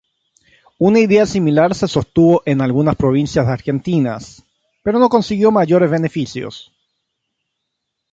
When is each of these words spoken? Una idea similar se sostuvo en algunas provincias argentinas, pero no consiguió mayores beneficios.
Una 0.79 0.99
idea 0.99 1.27
similar 1.27 1.75
se 1.75 1.87
sostuvo 1.87 2.41
en 2.47 2.59
algunas 2.61 2.95
provincias 2.95 3.45
argentinas, 3.45 4.43
pero 4.81 4.97
no 4.97 5.09
consiguió 5.09 5.51
mayores 5.51 5.91
beneficios. 5.91 6.71